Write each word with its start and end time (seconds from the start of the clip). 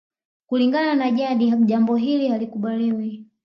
Kulingana 0.47 0.95
na 0.95 1.11
jadi 1.11 1.51
jambo 1.65 1.95
hili 1.95 2.27
halikubaliwi 2.29 3.25